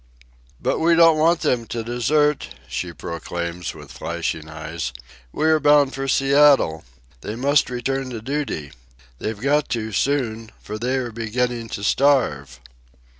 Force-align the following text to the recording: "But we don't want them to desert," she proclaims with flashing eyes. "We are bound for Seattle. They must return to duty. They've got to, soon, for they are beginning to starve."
"But 0.59 0.79
we 0.79 0.95
don't 0.95 1.19
want 1.19 1.41
them 1.41 1.67
to 1.67 1.83
desert," 1.83 2.55
she 2.67 2.91
proclaims 2.91 3.75
with 3.75 3.91
flashing 3.91 4.49
eyes. 4.49 4.91
"We 5.31 5.45
are 5.45 5.59
bound 5.59 5.93
for 5.93 6.07
Seattle. 6.07 6.83
They 7.21 7.35
must 7.35 7.69
return 7.69 8.09
to 8.09 8.19
duty. 8.19 8.71
They've 9.19 9.39
got 9.39 9.69
to, 9.77 9.91
soon, 9.91 10.49
for 10.59 10.79
they 10.79 10.95
are 10.95 11.11
beginning 11.11 11.69
to 11.77 11.83
starve." 11.83 12.59